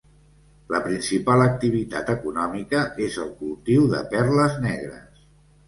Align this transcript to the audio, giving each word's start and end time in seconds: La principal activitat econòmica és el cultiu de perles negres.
La 0.75 0.79
principal 0.87 1.43
activitat 1.47 2.09
econòmica 2.15 2.81
és 3.11 3.21
el 3.27 3.31
cultiu 3.45 3.87
de 3.95 4.03
perles 4.17 4.61
negres. 4.69 5.25